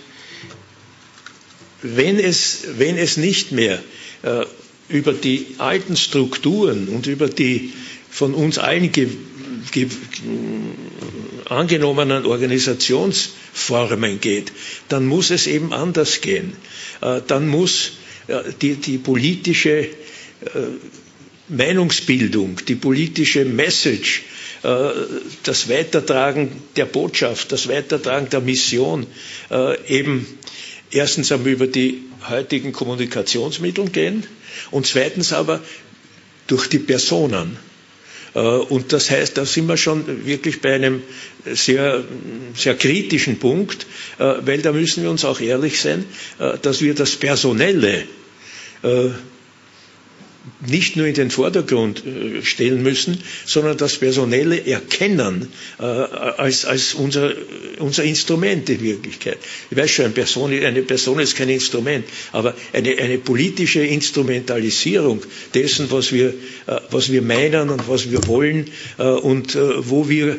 wenn 1.83 2.19
es, 2.19 2.61
wenn 2.79 2.97
es 2.97 3.17
nicht 3.17 3.53
mehr 3.53 3.83
äh, 4.23 4.45
über 4.89 5.13
die 5.13 5.47
alten 5.59 5.97
Strukturen 5.97 6.89
und 6.89 7.07
über 7.07 7.29
die 7.29 7.73
von 8.11 8.33
uns 8.35 8.59
allen 8.59 8.93
ge, 8.93 9.07
ge, 9.07 9.17
angenommenen 11.49 12.27
Organisationsformen 12.27 14.21
geht, 14.21 14.53
dann 14.89 15.07
muss 15.07 15.31
es 15.31 15.47
eben 15.47 15.73
anders 15.73 16.21
gehen. 16.21 16.53
Äh, 17.01 17.21
dann 17.27 17.49
muss 17.49 17.93
die, 18.63 18.77
die 18.77 18.97
politische 18.97 19.87
Meinungsbildung, 21.49 22.59
die 22.67 22.75
politische 22.75 23.45
Message 23.45 24.23
äh, 24.63 24.91
das 25.43 25.69
Weitertragen 25.69 26.51
der 26.77 26.87
Botschaft, 26.87 27.53
das 27.53 27.69
Weitertragen 27.69 28.31
der 28.31 28.41
Mission 28.41 29.07
äh, 29.51 29.79
eben 29.89 30.27
erstens 30.91 31.31
einmal 31.33 31.53
über 31.53 31.67
die 31.67 32.03
heutigen 32.29 32.73
Kommunikationsmittel 32.73 33.91
gehen 33.91 34.27
und 34.71 34.87
zweitens 34.87 35.33
aber 35.35 35.61
durch 36.47 36.69
die 36.69 36.79
Personen. 36.79 37.59
Äh, 38.35 38.39
und 38.39 38.93
das 38.93 39.11
heißt, 39.11 39.37
da 39.37 39.45
sind 39.47 39.67
wir 39.69 39.77
schon 39.77 40.27
wirklich 40.27 40.61
bei 40.61 40.75
einem 40.75 41.03
sehr, 41.47 42.05
sehr 42.55 42.75
kritischen 42.75 43.39
Punkt, 43.39 43.87
weil 44.17 44.63
da 44.63 44.73
müssen 44.73 45.03
wir 45.03 45.11
uns 45.11 45.27
auch 45.27 45.41
ehrlich 45.41 45.79
sein, 45.79 46.07
dass 46.63 46.81
wir 46.81 46.95
das 46.95 47.17
Personelle 47.17 48.05
nicht 50.67 50.97
nur 50.97 51.07
in 51.07 51.15
den 51.15 51.31
Vordergrund 51.31 52.03
äh, 52.05 52.43
stellen 52.43 52.83
müssen, 52.83 53.19
sondern 53.47 53.79
das 53.79 53.99
Personelle 53.99 54.67
erkennen 54.67 55.49
äh, 55.79 55.83
als, 55.83 56.65
als 56.67 56.95
unser, 56.95 57.33
unser 57.79 58.05
Instrument 58.05 58.69
in 58.69 58.81
Wirklichkeit. 58.83 59.39
Ich 59.71 59.77
weiß 59.77 59.91
schon, 59.91 60.05
eine 60.07 60.15
Person, 60.15 60.53
eine 60.53 60.83
Person 60.83 61.19
ist 61.19 61.37
kein 61.37 61.49
Instrument, 61.49 62.05
aber 62.33 62.55
eine, 62.73 62.97
eine 62.99 63.19
politische 63.19 63.81
Instrumentalisierung 63.81 65.23
dessen, 65.55 65.91
was 65.91 66.13
wir, 66.13 66.29
äh, 66.67 66.81
was 66.91 67.11
wir 67.11 67.23
meinen 67.23 67.71
und 67.71 67.89
was 67.89 68.11
wir 68.11 68.27
wollen 68.27 68.71
und 68.99 69.57
wo 69.57 70.09
wir, 70.09 70.39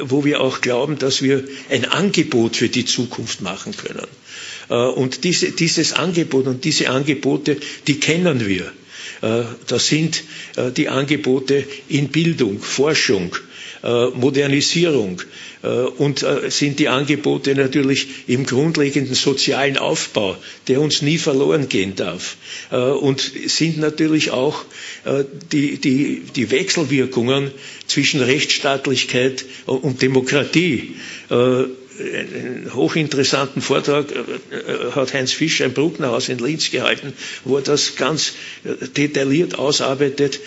wo 0.00 0.24
wir 0.24 0.40
auch 0.40 0.60
glauben, 0.60 0.98
dass 0.98 1.22
wir 1.22 1.44
ein 1.70 1.84
Angebot 1.84 2.56
für 2.56 2.68
die 2.68 2.84
Zukunft 2.84 3.40
machen 3.42 3.74
können. 3.76 4.06
Und 4.94 5.24
diese, 5.24 5.52
dieses 5.52 5.92
Angebot 5.92 6.46
und 6.46 6.64
diese 6.64 6.90
Angebote, 6.90 7.56
die 7.86 8.00
kennen 8.00 8.46
wir. 8.46 8.72
Äh, 9.22 9.42
das 9.66 9.88
sind 9.88 10.24
äh, 10.56 10.70
die 10.70 10.88
Angebote 10.88 11.64
in 11.88 12.08
Bildung, 12.08 12.60
Forschung, 12.60 13.34
äh, 13.82 14.06
Modernisierung 14.08 15.22
und 15.98 16.24
sind 16.48 16.78
die 16.78 16.86
Angebote 16.88 17.56
natürlich 17.56 18.06
im 18.28 18.46
grundlegenden 18.46 19.16
sozialen 19.16 19.78
Aufbau, 19.78 20.36
der 20.68 20.80
uns 20.80 21.02
nie 21.02 21.18
verloren 21.18 21.68
gehen 21.68 21.96
darf. 21.96 22.36
Und 22.70 23.20
sind 23.46 23.78
natürlich 23.78 24.30
auch 24.30 24.64
die, 25.50 25.78
die, 25.78 26.22
die 26.36 26.50
Wechselwirkungen 26.52 27.50
zwischen 27.88 28.20
Rechtsstaatlichkeit 28.20 29.44
und 29.66 30.02
Demokratie 30.02 30.94
einen 31.98 32.70
hochinteressanten 32.74 33.62
Vortrag 33.62 34.10
äh, 34.10 34.56
äh, 34.56 34.92
hat 34.92 35.14
Heinz 35.14 35.32
Fischer 35.32 35.64
im 35.66 35.72
Brucknerhaus 35.72 36.28
in 36.28 36.38
Linz 36.38 36.70
gehalten, 36.70 37.12
wo 37.44 37.56
er 37.56 37.62
das 37.62 37.96
ganz 37.96 38.32
äh, 38.64 38.86
detailliert 38.88 39.58
ausarbeitet, 39.58 40.40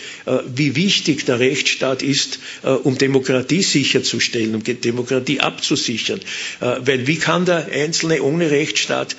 wie 0.48 0.76
wichtig 0.76 1.26
der 1.26 1.40
Rechtsstaat 1.40 2.04
ist, 2.04 2.40
um 2.84 2.98
Demokratie 2.98 3.62
sicherzustellen, 3.64 4.56
um 4.56 4.64
Demokratie 4.64 5.40
abzusichern. 5.40 6.20
Weil 6.60 7.08
wie 7.08 7.18
kann 7.18 7.46
der 7.46 7.68
Einzelne 7.72 8.22
ohne 8.22 8.52
Rechtsstaat 8.52 9.16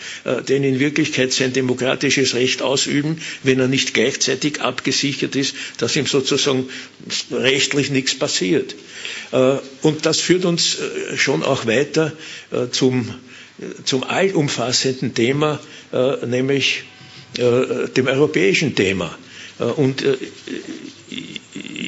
denn 0.48 0.62
in 0.64 0.78
Wirklichkeit 0.78 1.32
sein 1.32 1.52
demokratisches 1.52 2.34
Recht 2.34 2.62
ausüben, 2.62 3.18
wenn 3.42 3.58
er 3.58 3.68
nicht 3.68 3.94
gleichzeitig 3.94 4.60
abgesichert 4.60 5.36
ist, 5.36 5.54
dass 5.78 5.96
ihm 5.96 6.06
sozusagen 6.06 6.68
rechtlich 7.30 7.90
nichts 7.90 8.14
passiert. 8.14 8.74
Und 9.82 10.06
das 10.06 10.20
führt 10.20 10.44
uns 10.44 10.78
schon 11.16 11.42
auch 11.42 11.66
weiter 11.66 12.12
zum, 12.70 13.14
zum 13.84 14.04
allumfassenden 14.04 15.14
Thema, 15.14 15.58
äh, 15.92 16.26
nämlich 16.26 16.84
äh, 17.38 17.88
dem 17.88 18.06
europäischen 18.06 18.74
Thema. 18.74 19.16
Und 19.76 20.04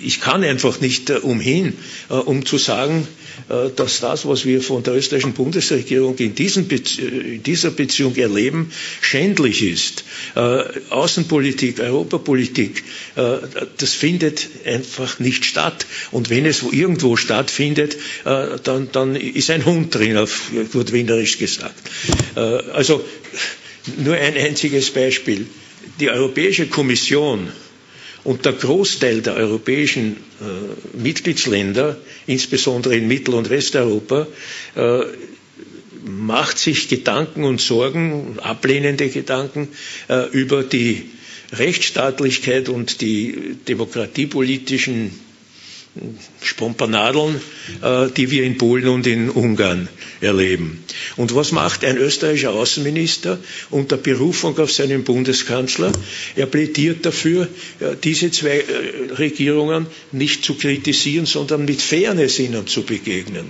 ich 0.05 0.21
kann 0.21 0.45
einfach 0.45 0.81
nicht 0.81 1.11
umhin, 1.11 1.75
um 2.09 2.45
zu 2.45 2.59
sagen, 2.59 3.07
äh, 3.49 3.71
dass 3.75 4.01
das, 4.01 4.27
was 4.27 4.45
wir 4.45 4.61
von 4.63 4.83
der 4.83 4.95
österreichischen 4.95 5.33
Bundesregierung 5.35 6.17
in, 6.19 6.35
diesen 6.35 6.69
Be 6.69 6.77
äh, 6.77 7.35
in 7.37 7.43
dieser 7.43 7.71
Beziehung 7.71 8.15
erleben, 8.17 8.71
schändlich 9.01 9.63
ist. 9.63 10.05
Äh, 10.35 10.63
Außenpolitik, 10.91 11.81
Europapolitik, 11.81 12.85
das 13.15 13.93
findet 13.93 14.49
einfach 14.65 15.19
nicht 15.19 15.45
statt. 15.45 15.87
Und 16.11 16.31
wenn 16.31 16.47
es 16.47 16.63
irgendwo 16.63 17.17
stattfindet, 17.17 17.97
dann, 18.25 18.89
dann 18.93 19.17
ist 19.17 19.51
ein 19.51 19.65
Hund 19.65 19.95
drin, 19.95 20.17
auf 20.17 20.51
gut 20.73 20.93
wienerisch 20.93 21.39
gesagt. 21.39 21.91
Also 22.35 23.05
nur 23.99 24.15
ein 24.15 24.37
einziges 24.37 24.91
Beispiel. 24.91 25.47
Die 26.01 26.11
Europäische 26.11 26.67
Kommission 26.67 27.49
und 28.25 28.45
der 28.45 28.53
Großteil 28.53 29.21
der 29.23 29.35
europäischen 29.35 30.17
äh, 30.41 30.97
Mitgliedsländer, 30.97 31.97
insbesondere 32.27 32.97
in 32.97 33.09
Mittel- 33.09 33.35
und 33.35 33.51
Westeuropa, 33.51 34.27
äh, 34.77 35.01
macht 36.05 36.59
sich 36.59 36.89
Gedanken 36.89 37.45
und 37.45 37.61
Sorgen, 37.61 38.39
ablehnende 38.41 39.09
Gedanken 39.09 39.69
äh, 40.09 40.29
über 40.31 40.63
die 40.63 41.11
Rechtsstaatlichkeit 41.53 42.69
und 42.69 43.01
die 43.01 43.57
demokratiepolitischen 43.69 45.13
Spompanadeln, 46.43 47.41
äh, 47.83 48.09
die 48.17 48.31
wir 48.31 48.45
in 48.45 48.59
Polen 48.59 48.89
und 48.89 49.07
in 49.07 49.31
Ungarn 49.31 49.89
erleben. 50.21 50.83
Und 51.17 51.35
was 51.35 51.53
macht 51.53 51.85
ein 51.85 51.97
österreichischer 51.97 52.53
Außenminister 52.53 53.39
unter 53.71 53.97
Berufung 53.97 54.59
auf 54.59 54.73
seinen 54.73 55.05
Bundeskanzler? 55.05 55.93
Er 56.37 56.47
plädiert 56.47 57.05
dafür, 57.05 57.49
äh, 57.81 57.97
diese 58.03 58.31
zwei 58.31 58.61
äh, 58.61 59.13
Regierungen 59.19 59.87
nicht 60.13 60.45
zu 60.45 60.55
kritisieren, 60.55 61.27
sondern 61.27 61.65
mit 61.65 61.83
Fairness 61.83 62.39
ihnen 62.39 62.67
zu 62.67 62.83
begegnen. 62.83 63.47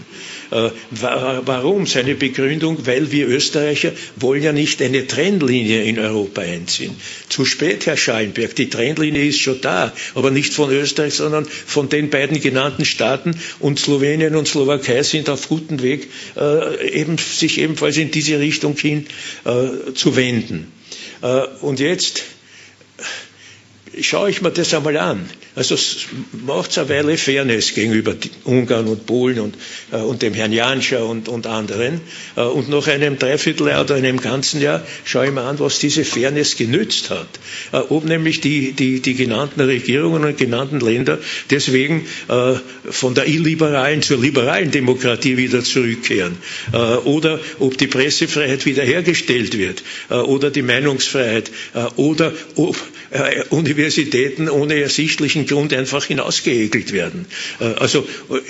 Warum? 0.91 1.87
Seine 1.87 2.15
Begründung, 2.15 2.85
weil 2.85 3.11
wir 3.11 3.27
Österreicher 3.27 3.93
wollen 4.17 4.43
ja 4.43 4.53
nicht 4.53 4.83
eine 4.83 5.07
Trennlinie 5.07 5.85
in 5.85 5.99
Europa 5.99 6.43
einziehen. 6.43 6.95
Zu 7.31 7.47
spät, 7.47 7.87
Herr 7.87 7.97
Schallenberg, 7.97 8.55
die 8.57 8.69
Trennlinie 8.69 9.25
ist 9.25 9.39
schon 9.39 9.63
da, 9.63 9.95
aber 10.15 10.31
nicht 10.31 10.53
von 10.53 10.71
Österreich, 10.71 11.15
sondern 11.15 11.47
von 11.47 11.89
den 11.89 12.11
beiden 12.11 12.33
beiden 12.33 12.82
genannten 12.83 12.85
Staaten 12.85 13.37
und 13.61 13.79
Slowenien 13.79 14.37
und 14.37 14.49
Slowakei 14.49 15.03
sind 15.03 15.29
auf 15.29 15.49
gutem 15.49 15.83
Weg, 15.83 16.11
äh, 16.37 16.91
eben, 16.91 17.19
sich 17.19 17.59
ebenfalls 17.59 17.97
in 17.97 18.11
diese 18.11 18.39
Richtung 18.39 18.77
hin 18.77 19.07
äh, 19.45 19.93
zu 19.95 20.17
wenden. 20.17 20.73
Äh, 21.23 21.47
und 21.61 21.81
jetzt 21.81 22.23
schaue 24.01 24.31
ich 24.31 24.41
mir 24.43 24.51
das 24.51 24.73
einmal 24.75 24.97
an. 24.97 25.29
Also 25.55 25.77
macht 26.47 26.79
eine 26.79 26.89
Weile 26.89 27.19
Fairness 27.19 27.75
gegenüber 27.75 28.15
Ungarn 28.45 28.87
und 28.87 29.05
Polen 29.05 29.39
und, 29.39 29.55
äh, 29.93 29.97
und 29.97 30.23
dem 30.23 30.33
Herrn 30.33 30.53
Janscher 30.53 31.05
und, 31.07 31.29
und 31.29 31.47
anderen. 31.47 32.01
Äh, 32.37 32.41
und 32.43 32.71
nach 32.71 32.87
einem 32.89 33.19
Dreivierteljahr 33.19 33.83
oder 33.83 33.97
einem 33.97 34.19
ganzen 34.21 34.63
Jahr 34.63 34.83
schaue 35.05 35.27
ich 35.27 35.33
mir 35.33 35.43
an, 35.43 35.59
was 35.59 35.79
diese 35.79 36.05
Fairness 36.05 36.57
genützt 36.57 37.11
hat. 37.11 37.29
Äh, 37.73 37.79
ob 37.91 38.05
nämlich 38.05 38.41
die, 38.41 38.73
die, 38.73 39.01
die 39.01 39.15
genannten 39.15 39.61
Regierungen 39.61 40.25
und 40.25 40.39
genannten 40.39 40.81
Länder 40.81 41.19
deswegen 41.51 42.07
äh, 42.29 42.55
von 42.91 43.15
der 43.15 43.29
illiberalen 43.29 44.01
zur 44.01 44.19
liberalen 44.19 44.71
Demokratie 44.71 45.37
wieder 45.37 45.63
zurückkehren. 45.63 46.39
Äh, 46.73 46.77
oder 46.77 47.41
ob 47.59 47.77
die 47.77 47.89
Pressefreiheit 47.89 48.65
wiederhergestellt 48.65 49.59
wird. 49.59 49.83
Äh, 50.09 50.15
oder 50.15 50.51
die 50.51 50.63
Meinungsfreiheit. 50.63 51.51
oder 51.97 52.33
ob 52.57 52.77
Universitäten 53.51 54.03
Universitäten 54.03 54.49
ohne 54.49 54.81
ersichtlichen 54.81 55.47
Grund 55.47 55.73
einfach 55.73 56.05
hinausgeekelt 56.05 56.93
werden. 56.93 57.27
Äh, 57.61 57.65
also 57.79 58.07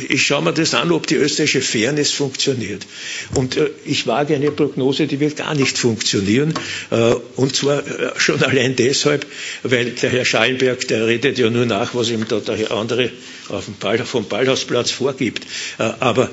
ich 0.09 0.27
schaue 0.27 0.43
mir 0.43 0.53
das 0.53 0.75
an, 0.75 0.93
ob 0.93 1.07
die 1.07 1.17
österreichische 1.17 1.61
Fairness 1.61 2.11
funktioniert. 2.11 2.87
Und 3.35 3.57
äh, 3.57 3.71
ich 3.85 4.07
wage 4.07 4.35
eine 4.35 4.51
Prognose, 4.51 5.07
die 5.07 5.21
wird 5.21 5.37
gar 5.37 5.55
nicht 5.55 5.79
funktionieren. 5.79 6.55
Äh, 6.91 7.15
und 7.37 7.57
zwar 7.57 7.83
schon 8.17 8.43
allein 8.43 8.77
deshalb, 8.77 9.27
weil 9.63 9.91
der 9.91 10.11
Herr 10.11 10.25
Schallenberg, 10.25 10.87
der 10.89 11.07
redet 11.07 11.39
ja 11.39 11.51
nur 11.51 11.67
nach, 11.67 11.95
was 11.95 12.11
ihm 12.11 12.27
da 12.29 12.41
der 12.41 12.71
andere 12.71 13.11
auf 13.49 13.65
dem 13.67 13.75
Ball, 13.75 13.99
vom 13.99 14.29
Ballhausplatz 14.29 14.91
vorgibt. 14.91 15.45
Aber 15.79 16.31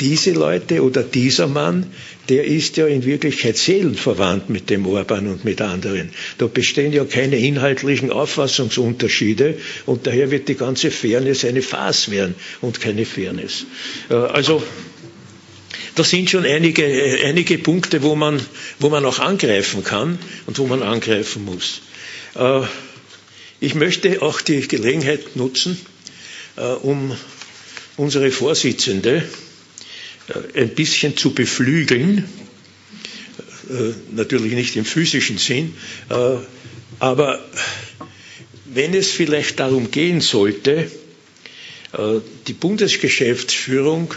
diese 0.00 0.32
Leute 0.32 0.82
oder 0.82 1.02
dieser 1.02 1.46
Mann, 1.46 1.86
der 2.28 2.44
ist 2.44 2.76
ja 2.76 2.86
in 2.86 3.04
Wirklichkeit 3.04 3.56
seelenverwandt 3.56 4.50
mit 4.50 4.70
dem 4.70 4.86
Orban 4.86 5.26
und 5.28 5.44
mit 5.44 5.60
anderen. 5.60 6.10
Da 6.38 6.46
bestehen 6.46 6.92
ja 6.92 7.04
keine 7.04 7.36
inhaltlichen 7.36 8.10
Auffassungsunterschiede 8.10 9.58
und 9.86 10.06
daher 10.06 10.30
wird 10.30 10.48
die 10.48 10.54
ganze 10.54 10.90
Fairness 10.90 11.44
eine 11.44 11.62
Farce 11.62 12.10
werden 12.10 12.34
und 12.60 12.80
keine 12.80 13.06
Fairness. 13.06 13.64
Äh, 14.10 14.14
also 14.14 14.62
das 15.94 16.10
sind 16.10 16.30
schon 16.30 16.44
einige, 16.44 16.84
einige 17.24 17.58
Punkte, 17.58 18.02
wo 18.02 18.14
man, 18.14 18.40
wo 18.78 18.88
man 18.88 19.04
auch 19.04 19.18
angreifen 19.18 19.82
kann 19.82 20.18
und 20.46 20.58
wo 20.58 20.66
man 20.66 20.82
angreifen 20.82 21.44
muss. 21.44 21.80
Äh, 22.34 22.60
ich 23.60 23.74
möchte 23.74 24.22
auch 24.22 24.40
die 24.40 24.68
Gelegenheit 24.68 25.34
nutzen, 25.34 25.80
äh, 26.56 26.62
um 26.62 27.16
unsere 27.96 28.30
Vorsitzende, 28.30 29.16
äh, 29.16 29.47
ein 30.54 30.70
bisschen 30.74 31.16
zu 31.16 31.32
beflügeln, 31.34 32.24
äh, 33.70 33.92
natürlich 34.12 34.52
nicht 34.52 34.76
im 34.76 34.84
physischen 34.84 35.38
Sinn, 35.38 35.74
äh, 36.10 36.36
aber 36.98 37.44
wenn 38.66 38.94
es 38.94 39.10
vielleicht 39.10 39.60
darum 39.60 39.90
gehen 39.90 40.20
sollte, 40.20 40.90
die 42.46 42.52
Bundesgeschäftsführung 42.52 44.12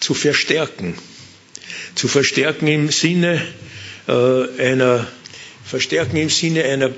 zu 0.00 0.14
verstärken, 0.14 0.94
zu 1.94 2.08
verstärken 2.08 2.66
im 2.68 2.90
Sinne 2.90 3.42
einer 4.06 5.06
verstärken 5.64 6.16
im 6.16 6.30
Sinne 6.30 6.64
einer 6.64 6.90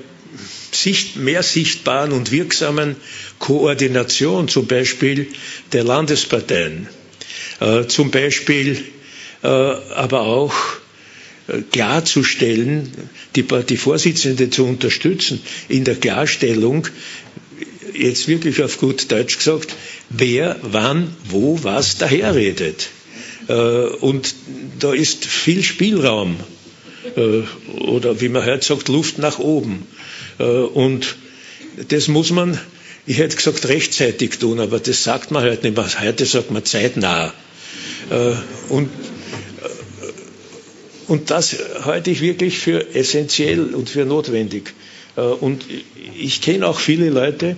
mehr 1.15 1.43
sichtbaren 1.43 2.13
und 2.13 2.31
wirksamen 2.31 2.95
Koordination, 3.39 4.47
zum 4.47 4.67
Beispiel 4.67 5.27
der 5.73 5.83
Landesparteien. 5.83 6.87
äh, 6.87 7.04
zum 7.87 8.11
Beispiel 8.11 8.83
äh, 9.45 9.47
aber 9.47 10.21
auch 10.21 10.55
äh, 11.47 11.61
klarzustellen, 11.71 12.91
die, 13.35 13.43
die 13.43 13.77
Vorsitzende 13.77 14.49
zu 14.49 14.65
unterstützen 14.65 15.39
in 15.69 15.83
der 15.83 15.95
Klarstellung, 15.95 16.87
jetzt 17.93 18.27
wirklich 18.27 18.63
auf 18.63 18.79
gut 18.79 19.11
Deutsch 19.11 19.37
gesagt, 19.37 19.75
wer, 20.09 20.57
wann, 20.63 21.15
wo, 21.29 21.59
was 21.63 21.97
daherredet. 21.97 22.89
Und 23.47 24.33
da 24.79 24.91
ist 24.91 25.23
viel 25.23 25.61
Spielraum 25.61 26.37
oder 27.77 28.19
wie 28.19 28.29
man 28.29 28.43
heute 28.43 28.65
sagt, 28.65 28.87
Luft 28.87 29.19
nach 29.19 29.37
oben. 29.37 29.85
Und 30.39 31.15
das 31.89 32.07
muss 32.07 32.31
man, 32.31 32.59
ich 33.05 33.19
hätte 33.19 33.35
gesagt, 33.35 33.67
rechtzeitig 33.67 34.39
tun, 34.39 34.59
aber 34.59 34.79
das 34.79 35.03
sagt 35.03 35.29
man 35.29 35.43
heute 35.43 35.67
nicht 35.67 35.77
mehr. 35.77 36.01
Heute 36.01 36.25
sagt 36.25 36.49
man 36.49 36.65
zeitnah. 36.65 37.33
Äh, 38.09 38.33
und, 38.69 38.87
äh, 38.87 40.11
und 41.07 41.31
das 41.31 41.55
halte 41.83 42.11
ich 42.11 42.21
wirklich 42.21 42.57
für 42.59 42.93
essentiell 42.95 43.73
und 43.73 43.89
für 43.89 44.05
notwendig. 44.05 44.73
Äh, 45.15 45.21
und 45.21 45.65
ich 46.19 46.41
kenne 46.41 46.67
auch 46.67 46.79
viele 46.79 47.09
Leute, 47.09 47.55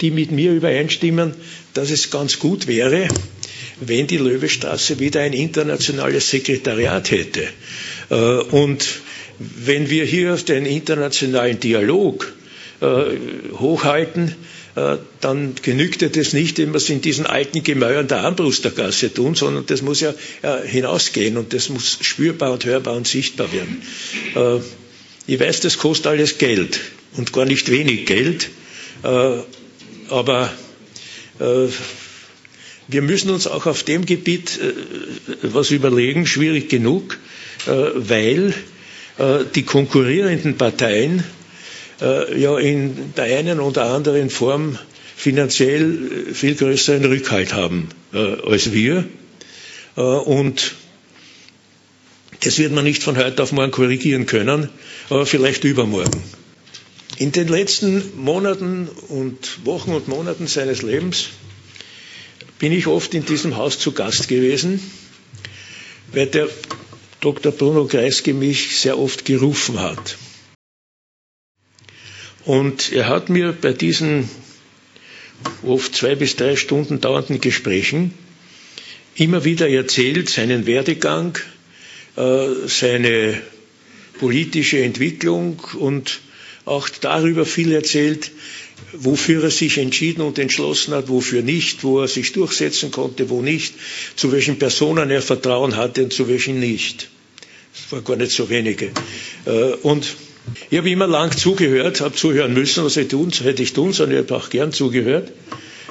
die 0.00 0.10
mit 0.10 0.30
mir 0.30 0.52
übereinstimmen, 0.52 1.34
dass 1.74 1.90
es 1.90 2.10
ganz 2.10 2.38
gut 2.38 2.66
wäre, 2.66 3.08
wenn 3.80 4.06
die 4.06 4.16
Löwestraße 4.16 5.00
wieder 5.00 5.20
ein 5.20 5.34
internationales 5.34 6.30
Sekretariat 6.30 7.10
hätte. 7.10 7.42
Und 8.52 8.86
wenn 9.38 9.90
wir 9.90 10.06
hier 10.06 10.36
den 10.36 10.64
internationalen 10.64 11.60
Dialog 11.60 12.32
hochhalten, 12.80 14.34
dann 15.22 15.54
genügt 15.62 16.02
ja 16.02 16.08
das 16.08 16.34
nicht, 16.34 16.58
wenn 16.58 16.72
wir 16.72 16.76
es 16.76 16.90
in 16.90 17.00
diesen 17.00 17.24
alten 17.24 17.62
Gemäuern 17.62 18.08
der 18.08 18.18
Armbrustergasse 18.18 19.12
tun, 19.12 19.34
sondern 19.34 19.64
das 19.64 19.80
muss 19.80 20.00
ja 20.00 20.12
hinausgehen 20.66 21.38
und 21.38 21.54
das 21.54 21.70
muss 21.70 21.98
spürbar 22.02 22.52
und 22.52 22.66
hörbar 22.66 22.94
und 22.94 23.08
sichtbar 23.08 23.50
werden. 23.52 23.80
Äh, 24.34 24.60
ich 25.26 25.40
weiß, 25.40 25.60
das 25.60 25.78
kostet 25.78 26.08
alles 26.08 26.36
Geld 26.36 26.78
und 27.16 27.32
gar 27.32 27.46
nicht 27.46 27.70
wenig 27.70 28.04
Geld, 28.04 28.50
äh, 29.02 29.38
aber 30.08 30.52
wir 32.88 33.02
müssen 33.02 33.28
uns 33.28 33.46
auch 33.46 33.66
auf 33.66 33.82
dem 33.82 34.06
Gebiet 34.06 34.58
was 35.42 35.70
überlegen, 35.70 36.26
schwierig 36.26 36.70
genug, 36.70 37.18
weil 37.66 38.54
die 39.54 39.62
konkurrierenden 39.64 40.56
Parteien 40.56 41.24
äh, 42.00 42.40
ja 42.40 42.58
in 42.58 43.14
der 43.16 43.24
einen 43.38 43.60
oder 43.60 43.86
anderen 43.86 44.30
Form 44.30 44.78
finanziell 45.16 46.32
viel 46.32 46.54
größeren 46.54 47.04
Rückhalt 47.04 47.54
haben 47.54 47.88
äh, 48.12 48.18
als 48.18 48.72
wir. 48.72 49.04
Äh, 49.96 50.00
und 50.00 50.74
das 52.40 52.58
wird 52.58 52.72
man 52.72 52.84
nicht 52.84 53.02
von 53.02 53.16
heute 53.16 53.42
auf 53.42 53.52
morgen 53.52 53.72
korrigieren 53.72 54.26
können, 54.26 54.68
aber 55.08 55.26
vielleicht 55.26 55.64
übermorgen. 55.64 56.22
In 57.18 57.32
den 57.32 57.48
letzten 57.48 58.02
Monaten 58.22 58.88
und 59.08 59.64
Wochen 59.64 59.92
und 59.92 60.06
Monaten 60.06 60.46
seines 60.46 60.82
Lebens 60.82 61.28
bin 62.58 62.72
ich 62.72 62.86
oft 62.86 63.14
in 63.14 63.24
diesem 63.24 63.56
Haus 63.56 63.78
zu 63.78 63.92
Gast 63.92 64.28
gewesen, 64.28 64.80
weil 66.12 66.26
der 66.26 66.48
Dr. 67.20 67.52
Bruno 67.52 67.86
Kreisky 67.86 68.34
mich 68.34 68.78
sehr 68.78 68.98
oft 68.98 69.24
gerufen 69.24 69.80
hat. 69.80 70.18
Und 72.46 72.92
er 72.92 73.08
hat 73.08 73.28
mir 73.28 73.52
bei 73.52 73.72
diesen 73.72 74.30
oft 75.64 75.94
zwei 75.94 76.14
bis 76.14 76.36
drei 76.36 76.54
Stunden 76.56 77.00
dauernden 77.00 77.40
Gesprächen 77.40 78.14
immer 79.16 79.44
wieder 79.44 79.68
erzählt, 79.68 80.28
seinen 80.28 80.64
Werdegang, 80.64 81.36
äh, 82.16 82.46
seine 82.68 83.42
politische 84.20 84.78
Entwicklung 84.78 85.60
und 85.78 86.20
auch 86.64 86.88
darüber 86.88 87.44
viel 87.46 87.72
erzählt, 87.72 88.30
wofür 88.92 89.44
er 89.44 89.50
sich 89.50 89.78
entschieden 89.78 90.22
und 90.22 90.38
entschlossen 90.38 90.94
hat, 90.94 91.08
wofür 91.08 91.42
nicht, 91.42 91.82
wo 91.82 92.00
er 92.00 92.08
sich 92.08 92.32
durchsetzen 92.32 92.92
konnte, 92.92 93.28
wo 93.28 93.42
nicht, 93.42 93.74
zu 94.14 94.30
welchen 94.30 94.58
Personen 94.58 95.10
er 95.10 95.22
Vertrauen 95.22 95.76
hatte 95.76 96.04
und 96.04 96.12
zu 96.12 96.28
welchen 96.28 96.60
nicht. 96.60 97.08
Das 97.72 97.92
waren 97.92 98.04
gar 98.04 98.16
nicht 98.16 98.32
so 98.32 98.48
wenige. 98.48 98.92
Äh, 99.46 99.50
und 99.82 100.14
ich 100.70 100.78
habe 100.78 100.90
immer 100.90 101.06
lang 101.06 101.36
zugehört, 101.36 102.00
habe 102.00 102.14
zuhören 102.14 102.54
müssen, 102.54 102.84
was 102.84 102.96
ich 102.96 103.08
tun, 103.08 103.30
hätte 103.30 103.62
ich 103.62 103.72
tun 103.72 103.92
sollen, 103.92 104.12
ich 104.12 104.18
habe 104.18 104.36
auch 104.36 104.50
gern 104.50 104.72
zugehört. 104.72 105.32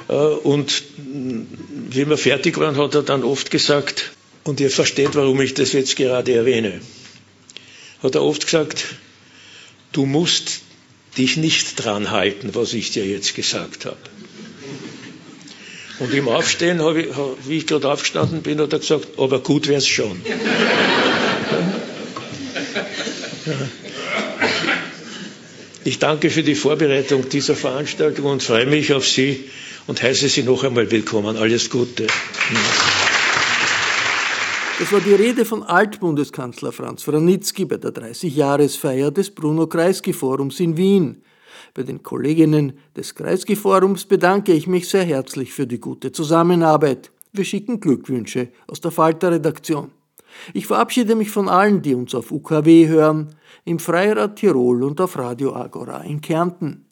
Äh, 0.08 0.12
und 0.12 0.82
wie 0.98 2.08
wir 2.08 2.18
fertig 2.18 2.58
waren, 2.58 2.76
hat 2.76 2.94
er 2.94 3.02
dann 3.02 3.22
oft 3.22 3.50
gesagt, 3.50 4.12
und 4.44 4.60
ihr 4.60 4.70
versteht, 4.70 5.14
warum 5.14 5.40
ich 5.40 5.54
das 5.54 5.72
jetzt 5.72 5.96
gerade 5.96 6.34
erwähne, 6.34 6.80
hat 8.02 8.14
er 8.14 8.22
oft 8.22 8.44
gesagt, 8.44 8.84
du 9.92 10.06
musst 10.06 10.60
dich 11.18 11.36
nicht 11.36 11.82
dran 11.84 12.10
halten, 12.10 12.50
was 12.54 12.74
ich 12.74 12.92
dir 12.92 13.06
jetzt 13.06 13.34
gesagt 13.34 13.86
habe. 13.86 13.96
Und 15.98 16.12
im 16.12 16.28
Aufstehen, 16.28 16.78
ich, 16.96 17.06
wie 17.46 17.56
ich 17.56 17.66
gerade 17.66 17.90
aufgestanden 17.90 18.42
bin, 18.42 18.60
hat 18.60 18.72
er 18.72 18.80
gesagt, 18.80 19.18
aber 19.18 19.40
gut 19.40 19.66
wäre 19.66 19.78
es 19.78 19.88
schon. 19.88 20.20
Ja. 20.26 20.34
Ich 25.86 26.00
danke 26.00 26.30
für 26.30 26.42
die 26.42 26.56
Vorbereitung 26.56 27.28
dieser 27.28 27.54
Veranstaltung 27.54 28.26
und 28.26 28.42
freue 28.42 28.66
mich 28.66 28.92
auf 28.92 29.06
Sie 29.06 29.44
und 29.86 30.02
heiße 30.02 30.28
Sie 30.28 30.42
noch 30.42 30.64
einmal 30.64 30.90
willkommen. 30.90 31.36
Alles 31.36 31.70
Gute. 31.70 32.08
Das 34.80 34.92
war 34.92 34.98
die 34.98 35.14
Rede 35.14 35.44
von 35.44 35.62
Altbundeskanzler 35.62 36.72
Franz 36.72 37.06
Wranitzky 37.06 37.66
bei 37.66 37.76
der 37.76 37.92
30-Jahresfeier 37.92 39.12
des 39.12 39.30
Bruno 39.30 39.68
Kreisky-Forums 39.68 40.58
in 40.58 40.76
Wien. 40.76 41.22
Bei 41.72 41.84
den 41.84 42.02
Kolleginnen 42.02 42.72
des 42.96 43.14
Kreisky-Forums 43.14 44.06
bedanke 44.06 44.54
ich 44.54 44.66
mich 44.66 44.88
sehr 44.88 45.04
herzlich 45.04 45.52
für 45.52 45.68
die 45.68 45.78
gute 45.78 46.10
Zusammenarbeit. 46.10 47.12
Wir 47.32 47.44
schicken 47.44 47.78
Glückwünsche 47.78 48.48
aus 48.66 48.80
der 48.80 48.90
Falter-Redaktion. 48.90 49.92
Ich 50.54 50.66
verabschiede 50.66 51.14
mich 51.14 51.30
von 51.30 51.48
allen, 51.48 51.82
die 51.82 51.94
uns 51.94 52.14
auf 52.14 52.30
UKW 52.30 52.88
hören 52.88 53.34
im 53.64 53.78
Freirad 53.78 54.36
Tirol 54.36 54.84
und 54.84 55.00
auf 55.00 55.18
Radio 55.18 55.54
Agora 55.54 56.02
in 56.02 56.20
Kärnten. 56.20 56.86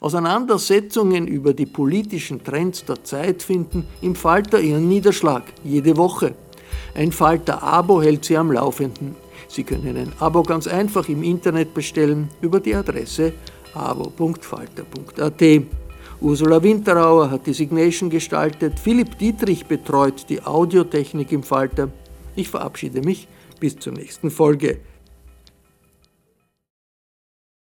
Auseinandersetzungen 0.00 1.26
über 1.26 1.54
die 1.54 1.66
politischen 1.66 2.42
Trends 2.42 2.84
der 2.84 3.02
Zeit 3.04 3.42
finden 3.42 3.86
im 4.00 4.14
Falter 4.14 4.60
ihren 4.60 4.88
Niederschlag 4.88 5.42
jede 5.64 5.96
Woche. 5.96 6.34
Ein 6.94 7.12
Falter-Abo 7.12 8.02
hält 8.02 8.24
sie 8.24 8.36
am 8.36 8.52
Laufenden. 8.52 9.16
Sie 9.48 9.64
können 9.64 9.96
ein 9.96 10.12
Abo 10.18 10.42
ganz 10.42 10.66
einfach 10.66 11.08
im 11.08 11.22
Internet 11.22 11.74
bestellen 11.74 12.28
über 12.40 12.60
die 12.60 12.74
Adresse 12.74 13.32
avo.falter.at. 13.74 15.42
Ursula 16.20 16.62
Winterauer 16.62 17.30
hat 17.30 17.46
die 17.46 17.52
Signation 17.52 18.08
gestaltet, 18.08 18.78
Philipp 18.78 19.18
Dietrich 19.18 19.66
betreut 19.66 20.26
die 20.28 20.42
Audiotechnik 20.42 21.32
im 21.32 21.42
Falter. 21.42 21.88
Ich 22.34 22.48
verabschiede 22.48 23.02
mich 23.02 23.28
bis 23.60 23.76
zur 23.76 23.92
nächsten 23.92 24.30
Folge. 24.30 24.80